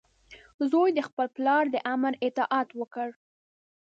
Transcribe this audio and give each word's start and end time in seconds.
زوی 0.69 0.89
د 0.97 0.99
خپل 1.07 1.27
پلار 1.35 1.63
د 1.73 1.75
امر 1.93 2.13
اطاعت 2.27 2.69
وکړ. 2.79 3.09